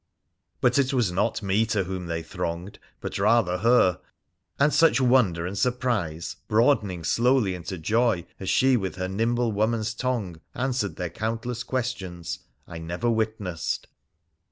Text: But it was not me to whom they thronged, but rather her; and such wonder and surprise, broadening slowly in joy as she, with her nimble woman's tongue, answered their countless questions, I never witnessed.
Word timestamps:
But 0.61 0.79
it 0.79 0.93
was 0.95 1.11
not 1.11 1.43
me 1.43 1.63
to 1.67 1.83
whom 1.83 2.07
they 2.07 2.23
thronged, 2.23 2.79
but 3.01 3.19
rather 3.19 3.59
her; 3.59 3.99
and 4.59 4.73
such 4.73 4.99
wonder 4.99 5.45
and 5.45 5.55
surprise, 5.55 6.37
broadening 6.47 7.03
slowly 7.03 7.53
in 7.53 7.61
joy 7.61 8.25
as 8.39 8.49
she, 8.49 8.75
with 8.75 8.95
her 8.95 9.07
nimble 9.07 9.51
woman's 9.51 9.93
tongue, 9.93 10.41
answered 10.55 10.95
their 10.95 11.11
countless 11.11 11.61
questions, 11.61 12.39
I 12.67 12.79
never 12.79 13.11
witnessed. 13.11 13.89